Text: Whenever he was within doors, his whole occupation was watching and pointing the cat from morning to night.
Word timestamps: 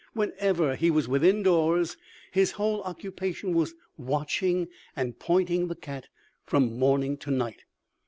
Whenever 0.13 0.75
he 0.75 0.89
was 0.89 1.07
within 1.07 1.43
doors, 1.43 1.95
his 2.31 2.53
whole 2.53 2.81
occupation 2.85 3.53
was 3.53 3.75
watching 3.97 4.67
and 4.95 5.19
pointing 5.19 5.67
the 5.67 5.75
cat 5.75 6.07
from 6.43 6.79
morning 6.79 7.15
to 7.17 7.29
night. 7.29 7.65